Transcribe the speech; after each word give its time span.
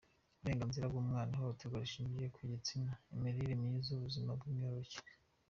Uburenganzira 0.39 0.85
bw’umwana, 0.91 1.31
Ihohoterwa 1.33 1.77
rishingiye 1.83 2.27
ku 2.35 2.39
gitsina, 2.51 2.91
Imirire 3.15 3.53
myiza, 3.61 3.89
Ubuzima 3.93 4.31
bw’imyororokere,. 4.37 5.09